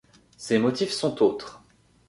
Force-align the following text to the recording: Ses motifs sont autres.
Ses 0.35 0.57
motifs 0.57 0.89
sont 0.93 1.21
autres. 1.21 1.61